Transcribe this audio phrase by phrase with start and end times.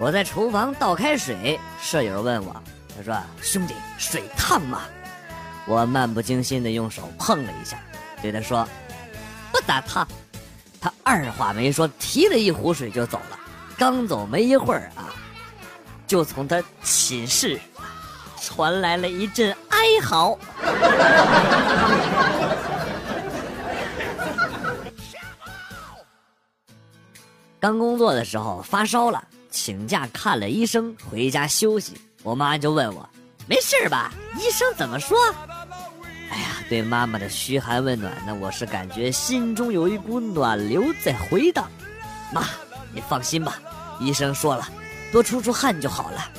[0.00, 2.54] 我在厨房倒开水，舍友问我，
[2.96, 4.82] 他说：“兄弟，水烫吗？”
[5.66, 7.80] 我漫不经心的用手碰了一下，
[8.22, 8.64] 对他说
[9.50, 10.06] ：“不咋烫。”
[10.80, 13.36] 他二话没说，提了一壶水就走了。
[13.76, 15.10] 刚走没一会儿啊，
[16.06, 17.58] 就从他寝室
[18.40, 20.38] 传来了一阵哀嚎。
[27.58, 31.94] 刚工作的时候发烧了，请假看了医生，回家休息。
[32.22, 33.08] 我妈就问我
[33.46, 34.12] ：“没事吧？
[34.36, 35.16] 医生怎么说？”
[36.30, 41.70] 哎呀，对妈妈的嘘寒问暖呢，我是感觉心中有一股暖流在回荡。
[42.32, 42.44] 妈，
[42.92, 43.58] 你放心吧，
[43.98, 44.68] 医生说了，
[45.10, 46.30] 多出出汗就好了。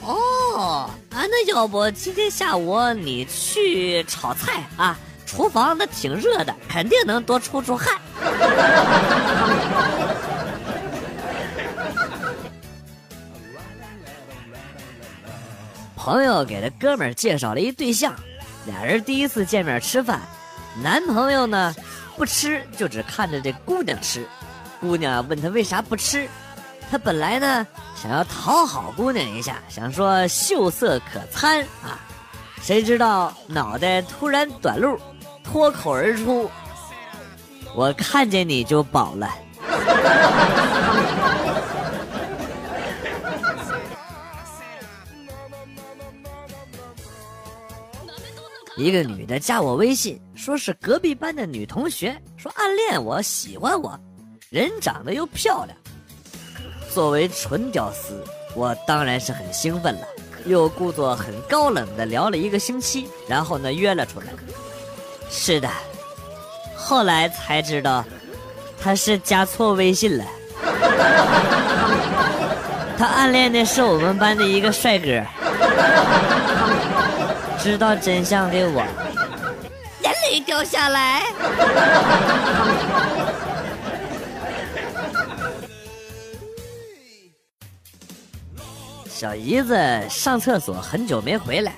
[0.00, 4.98] 哦，啊，那要不今天下午你去炒菜啊？
[5.26, 7.98] 厨房那挺热的，肯定能多出出汗。
[16.04, 18.14] 朋友给他哥们儿介绍了一对象，
[18.66, 20.20] 俩人第一次见面吃饭，
[20.82, 21.74] 男朋友呢
[22.14, 24.28] 不吃，就只看着这姑娘吃。
[24.82, 26.28] 姑娘问他为啥不吃，
[26.90, 27.66] 他本来呢
[27.96, 31.98] 想要讨好姑娘一下，想说秀色可餐啊，
[32.60, 35.00] 谁知道脑袋突然短路，
[35.42, 36.50] 脱口而出。
[37.74, 39.30] 我看见你就饱了。
[48.76, 53.98] 一个女的加我微信，说是隔壁班的女同学，说暗恋我，喜欢我，
[54.50, 55.76] 人长得又漂亮。
[56.92, 58.20] 作为纯屌丝，
[58.54, 60.04] 我当然是很兴奋了，
[60.46, 64.26] 又故作很高冷的聊了一个星期，然后呢约了出来。
[65.30, 65.70] 是的。
[66.74, 68.04] 后来才知道，
[68.80, 70.24] 他是加错微信了。
[72.98, 75.22] 他暗恋的是我们班的一个帅哥。
[77.64, 78.84] 知道真相的我，
[80.02, 81.22] 眼泪掉下来。
[89.08, 89.74] 小姨子
[90.10, 91.72] 上厕所很久没回来，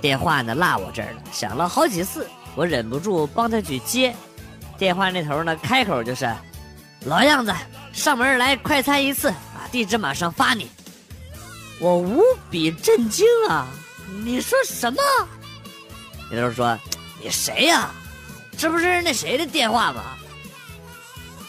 [0.00, 2.26] 电话呢落我这儿了，响了好几次。
[2.54, 4.16] 我忍不住帮她去接，
[4.78, 6.26] 电话那头呢，开口就是
[7.04, 7.52] ：“老样子，
[7.92, 10.70] 上门来快餐一次啊，地址马上发你。”
[11.78, 13.66] 我无比震惊啊！
[14.22, 15.02] 你说什么？
[16.30, 16.78] 那头说
[17.20, 17.90] ：“你谁呀？
[18.56, 20.02] 这不是那谁的电话吗？”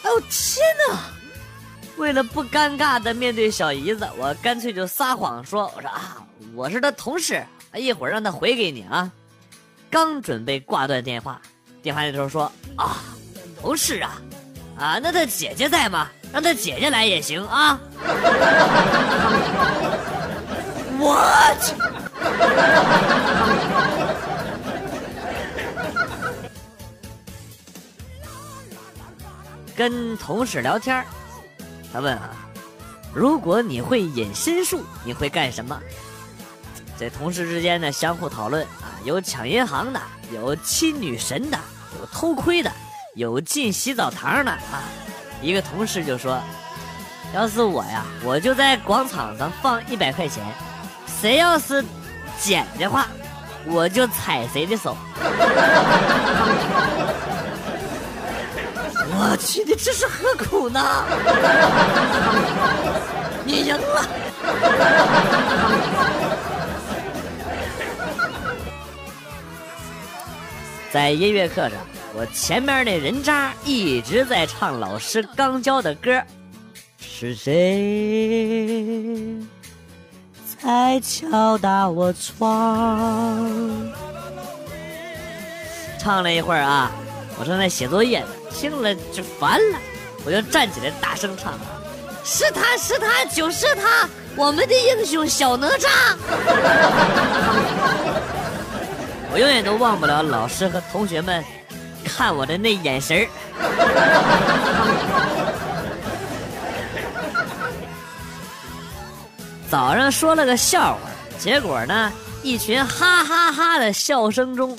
[0.04, 1.00] 哎呦天哪！
[1.98, 6.18] 为了不尴尬的面对小姨子，我干脆就撒谎说：“我说啊，
[6.54, 7.42] 我是他同事，
[7.74, 9.10] 一会儿让他回给你啊。”
[9.90, 11.40] 刚准备挂断电话，
[11.82, 12.98] 电话那头说：“啊，
[13.62, 14.22] 同事啊，
[14.78, 16.10] 啊，那他姐姐在吗？
[16.34, 17.80] 让他姐姐来也行啊。
[21.00, 21.16] ”我
[21.62, 21.74] 去！
[29.76, 31.04] 跟同事聊天，
[31.92, 32.30] 他问啊
[33.14, 35.78] ：“如果你会隐身术，你会干什么？”
[36.98, 38.96] 这同事之间呢，相互讨论啊。
[39.04, 41.60] 有抢银行的，有亲女神的，
[42.00, 42.72] 有偷窥的，
[43.16, 44.82] 有进洗澡堂的啊！
[45.42, 46.42] 一个同事就说
[47.36, 50.44] ：“要是我呀，我就在广场上放一百块钱，
[51.22, 51.84] 谁要是
[52.40, 53.08] 捡的话，
[53.66, 54.96] 我就踩谁的手。
[59.18, 61.06] ”我去，你这是何苦呢？
[63.46, 64.06] 你赢了。
[70.92, 71.78] 在音乐课上，
[72.14, 76.22] 我前面那人渣一直在唱老师刚教的歌，
[77.00, 78.62] 是谁
[80.66, 83.48] 在敲打我窗？
[86.00, 86.92] 唱了一会儿啊，
[87.38, 89.78] 我正在写作业呢，听了就烦了，
[90.26, 91.54] 我就站起来大声唱
[92.26, 95.88] ：“是他是他就是他，我们的英雄小哪吒。”
[99.32, 101.46] 我永远都忘不了老师和同学们
[102.04, 103.30] 看我的那眼神儿。
[109.70, 111.00] 早上说了个笑话，
[111.40, 112.12] 结果呢，
[112.44, 114.78] 一群哈哈哈的笑声中，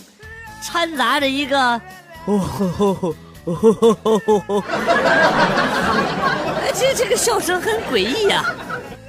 [0.63, 1.81] 掺杂着一个
[2.27, 3.13] 哦吼吼吼
[3.45, 4.65] 吼吼吼吼，
[6.63, 8.45] 哎，这这个笑声很诡异呀！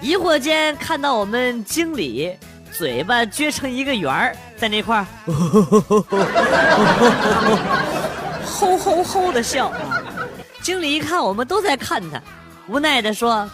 [0.02, 2.38] 疑惑间看到我们经理
[2.72, 4.36] 嘴巴撅成一个圆儿。
[4.58, 5.06] 在那块儿，
[8.44, 10.02] 吼吼吼的笑啊！
[10.64, 12.20] 经理一看我们都在看他，
[12.68, 13.48] 无奈的说：“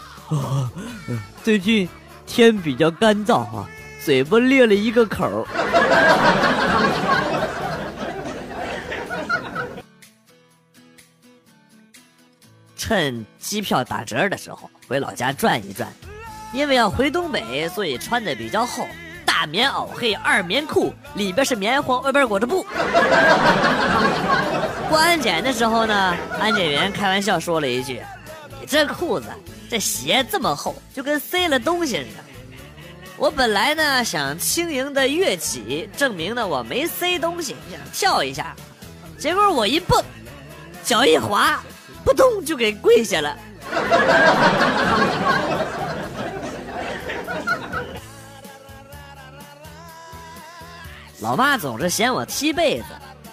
[1.44, 1.86] 最近
[2.34, 3.64] 天比较干燥啊，
[4.04, 5.46] 嘴巴裂了一个口。
[12.76, 15.88] 趁机票打折的时候回老家转一转，
[16.52, 18.84] 因为要回东北，所以穿的比较厚，
[19.24, 22.66] 大棉袄黑二棉裤，里边是棉花，外边裹着布。
[24.90, 28.02] 过安检的时候呢，安检员开玩笑说了一句
[28.60, 29.28] ：“你这裤子、
[29.70, 32.24] 这鞋这么厚，就跟塞了东西似的。”
[33.16, 38.54] 我本来呢想轻盈的跃起，证明呢我没塞东西，想跳一下，
[39.18, 40.02] 结果我一蹦，
[40.84, 41.62] 脚一滑。
[42.04, 43.34] 扑通就给跪下了。
[51.20, 52.84] 老妈总是嫌我踢被子，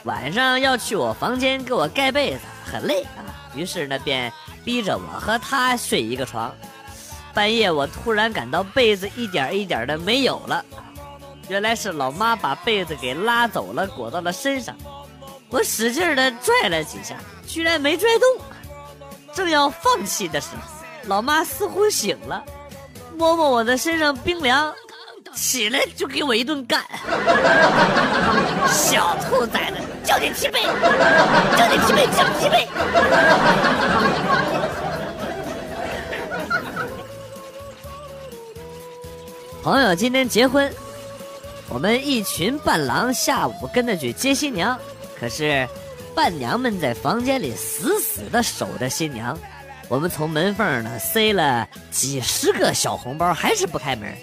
[0.06, 3.20] 晚上要去我房间给我盖被子，很累啊。
[3.54, 4.32] 于是呢，便
[4.64, 6.54] 逼着我和她睡一个床。
[7.34, 10.66] 半夜我突然感到被子一点一点的没有了，
[11.48, 14.76] 原来是老妈把被子给拉走了，裹到了身上。
[15.50, 17.16] 我使劲的拽了几下，
[17.48, 18.46] 居然没拽动。
[19.34, 20.62] 正要放弃的时候，
[21.06, 22.44] 老妈似乎醒了，
[23.18, 24.74] 摸摸我的身上冰凉，
[25.34, 26.84] 起来就给我一顿干。
[28.68, 30.64] 小兔崽子，叫你踢被，
[31.58, 32.68] 叫你踢被，叫你踢被。
[39.64, 40.72] 朋友今天结婚，
[41.70, 44.78] 我们一群伴郎下午跟着去接新娘，
[45.20, 45.68] 可是。
[46.14, 49.40] 伴娘们在房间里死死的守着新娘，
[49.88, 54.14] 我们从门缝呢塞了几十个小红包，还是不开门。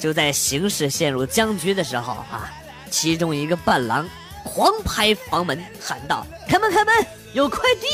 [0.00, 2.52] 就在形势陷入僵局的时候啊，
[2.90, 4.04] 其中一个伴郎
[4.46, 6.94] 狂拍房门，喊道：“开门，开门，
[7.34, 7.86] 有快递！”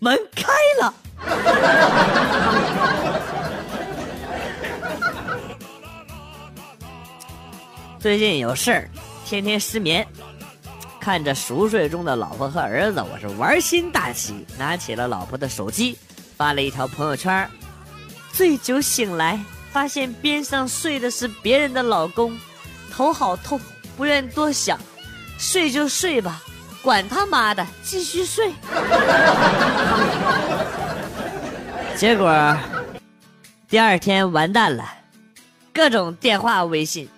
[0.00, 0.44] 门开
[0.80, 0.94] 了。
[8.00, 8.88] 最近有事儿，
[9.26, 10.06] 天天失眠。
[10.98, 15.98] 看着熟睡中的老婆和儿子，我是玩心大起，拿起了老婆的手机，
[16.36, 17.48] 发了一条朋友圈
[18.32, 19.38] 醉酒醒来，
[19.70, 22.38] 发现边上睡的是别人的老公，
[22.90, 23.60] 头好痛，
[23.96, 24.78] 不愿多想，
[25.40, 26.42] 睡就睡吧，
[26.82, 28.52] 管他妈的，继续睡。
[31.96, 32.56] 结果
[33.68, 34.84] 第二天完蛋了，
[35.72, 37.08] 各种电话、微信，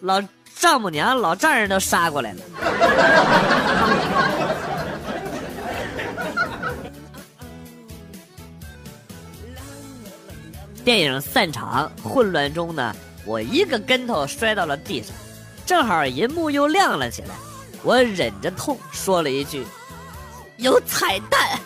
[0.00, 0.20] 老。
[0.54, 2.40] 丈母娘、老丈人都杀过来了。
[10.84, 12.94] 电影散场，混乱中呢，
[13.24, 15.12] 我一个跟头摔到了地上，
[15.66, 17.34] 正好银幕又亮了起来，
[17.82, 19.66] 我忍着痛说了一句
[20.56, 21.58] ：“有彩蛋。”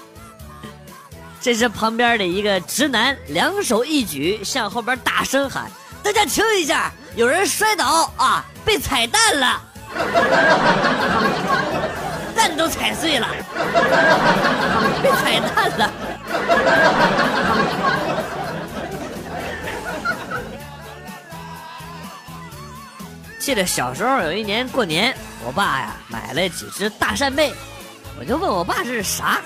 [1.41, 5.71] 这时旁边的一个直男两手一举，向后边大声喊
[6.03, 9.61] ：“大家听一下，有人摔倒啊！”被踩蛋了，
[12.35, 13.29] 蛋都踩碎了，
[15.01, 15.93] 被踩蛋了。
[23.47, 27.55] 记得小时候有一年过年，我爸呀买了几只大扇贝，
[28.19, 29.41] 我就问我爸这是啥，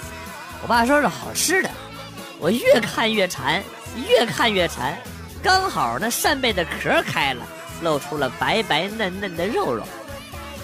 [0.63, 1.69] 我爸说是好吃的，
[2.39, 3.63] 我越看越馋，
[4.09, 4.97] 越看越馋，
[5.43, 7.47] 刚好那扇贝的壳开了。
[7.83, 9.85] 露出了白白嫩嫩的肉肉，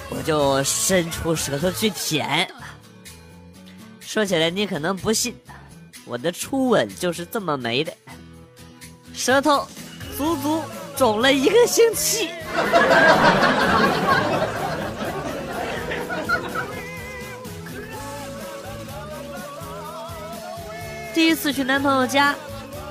[0.08, 2.50] 我就伸出舌头去舔。
[4.00, 5.36] 说起来你可能不信，
[6.06, 7.92] 我的初吻就是这么没的，
[9.12, 9.68] 舌头
[10.16, 10.62] 足足
[10.96, 12.30] 肿了一个星期。
[21.14, 22.34] 第一次去男朋友家，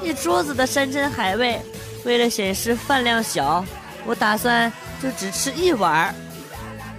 [0.02, 1.62] 一桌子的山珍海味，
[2.04, 3.64] 为了显示饭量小。
[4.06, 4.72] 我打算
[5.02, 6.14] 就只吃一碗儿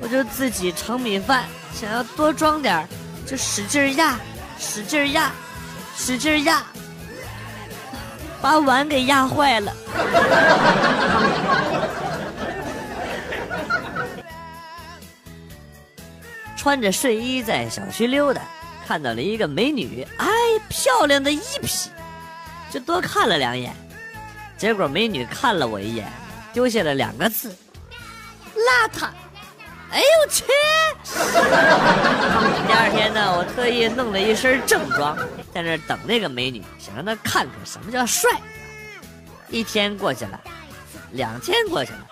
[0.01, 2.87] 我就自己盛米饭，想要多装点
[3.25, 4.17] 就使劲压，
[4.59, 5.31] 使劲压，
[5.97, 6.65] 使劲压，
[8.41, 9.73] 把碗给压坏了。
[16.57, 18.43] 穿着睡衣在小区溜达，
[18.87, 20.27] 看到了一个美女，哎，
[20.69, 21.91] 漂亮的一批，
[22.71, 23.73] 就多看了两眼，
[24.57, 26.11] 结果美女看了我一眼。
[26.53, 27.55] 丢下了两个字：
[28.55, 29.09] 邋遢。
[29.91, 30.43] 哎呦我去！
[32.67, 35.17] 第二天呢，我特意弄了一身正装，
[35.57, 38.31] 在那等那个美女，想让她看看什么叫帅。
[39.49, 40.39] 一天过去了，
[41.13, 42.07] 两天过去了，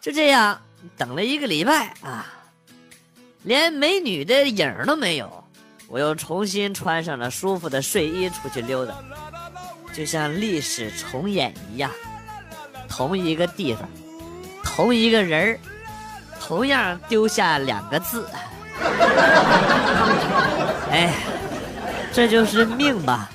[0.00, 0.58] 就这样
[0.96, 2.26] 等了一个礼拜啊，
[3.42, 5.44] 连美女的影都没有。
[5.88, 8.94] 我又重新穿上了舒服的睡衣出去溜达，
[9.92, 11.90] 就像历史重演一样。
[12.88, 13.86] 同一个地方，
[14.64, 15.60] 同一个人儿，
[16.40, 18.26] 同样丢下两个字。
[20.90, 21.12] 哎，
[22.12, 23.30] 这就是命吧。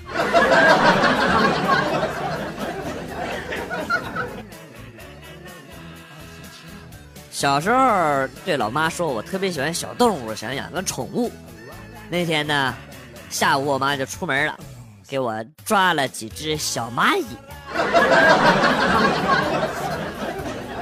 [7.32, 11.32] 小时候对老妈说，我特别喜欢小动物，想养个宠物。
[12.10, 12.74] 那天呢，
[13.30, 14.56] 下午我妈就出门了，
[15.08, 17.26] 给我抓了几只小蚂蚁。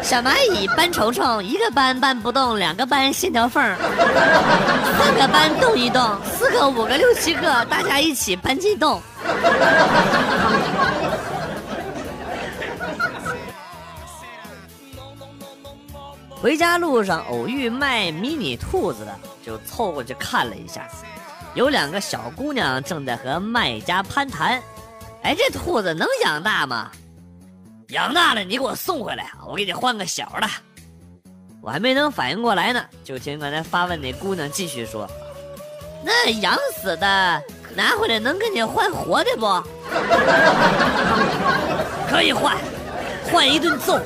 [0.02, 3.62] 小蚂蚁搬虫虫，一个搬搬不动，两个搬线条缝
[5.06, 9.00] 三个搬动一动，四个五个六七个，大家一起搬进洞。
[16.32, 20.88] 回家路上偶遇卖迷你兔子的，就凑过去看了一下。
[21.54, 24.60] 有两个小姑娘正在和卖家攀谈。
[25.22, 26.90] 哎，这兔子能养大吗？
[27.90, 30.50] 养大了你给我送回来，我给你换个小的。
[31.65, 35.10] 我还没能反应过来呢，就听刚才发问那姑娘继续说
[36.05, 37.41] ：“那养死的
[37.75, 39.48] 拿回来能跟你换活的不？
[42.07, 42.55] 可以换，
[43.31, 44.00] 换一顿揍。”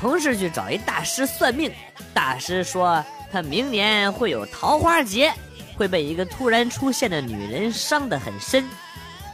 [0.00, 1.70] 同事去找一大师算命，
[2.14, 5.30] 大师说他明年会有桃花劫，
[5.76, 8.64] 会被一个突然出现的女人伤得很深。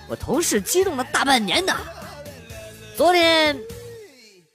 [0.08, 1.74] 我同事激动了大半年呢。
[2.96, 3.58] 昨天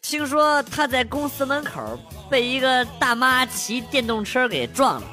[0.01, 5.07] 听说他在公司门口被一个大妈骑电动车给撞了，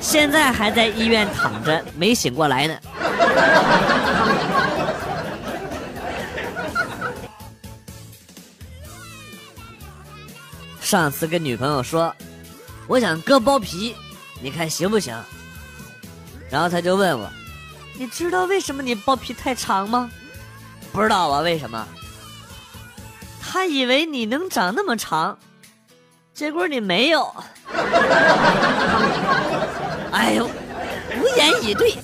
[0.00, 2.76] 现在还在医院躺着，没醒过来呢。
[10.80, 12.14] 上次跟女朋友说，
[12.86, 13.94] 我想割包皮，
[14.40, 15.16] 你看行不行？
[16.50, 17.28] 然后他就问我，
[17.96, 20.10] 你知道为什么你包皮太长吗？
[20.92, 21.86] 不知道啊，为什么？
[23.40, 25.38] 他以为你能长那么长，
[26.32, 27.34] 结果你没有。
[30.12, 30.46] 哎呦，
[31.18, 31.94] 无言以对。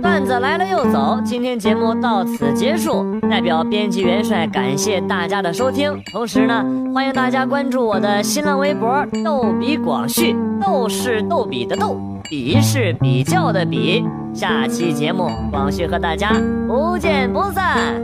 [0.00, 3.19] 段子来了又走，今天节目到此结束。
[3.30, 11.96] 代表编辑元帅感谢大家的收听，同时呢，欢迎大家关注我的新浪微博“逗比广旭”，逗是逗比的逗，
[12.28, 14.04] 比是比较的比。
[14.34, 16.32] 下期节目，广旭和大家
[16.66, 17.94] 不见不散。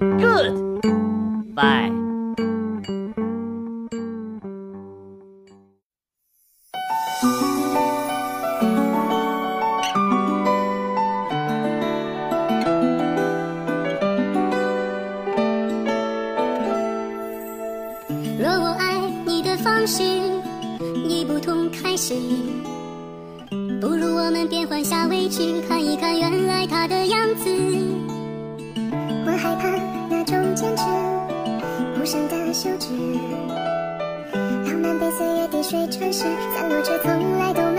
[0.00, 1.97] Good，bye。
[23.80, 27.48] 不如我们变换下位置，看一看原来他的样子。
[29.26, 29.68] 我害怕
[30.10, 30.84] 那种坚持
[32.00, 32.88] 无声的休止，
[34.64, 36.24] 浪漫被岁月滴水穿石，
[36.56, 37.77] 散落却从来都没